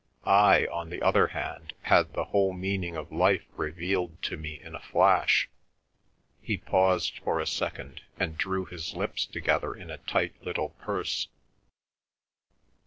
I, 0.25 0.65
on 0.65 0.89
the 0.89 1.03
other 1.03 1.27
hand, 1.27 1.75
had 1.83 2.13
the 2.13 2.23
whole 2.25 2.53
meaning 2.53 2.95
of 2.95 3.11
life 3.11 3.43
revealed 3.55 4.19
to 4.23 4.35
me 4.35 4.59
in 4.59 4.73
a 4.73 4.79
flash." 4.81 5.47
He 6.41 6.57
paused 6.57 7.19
for 7.19 7.39
a 7.39 7.45
second, 7.45 8.01
and 8.17 8.35
drew 8.35 8.65
his 8.65 8.95
lips 8.95 9.27
together 9.27 9.75
in 9.75 9.91
a 9.91 9.99
tight 9.99 10.43
little 10.43 10.69
purse. 10.69 11.27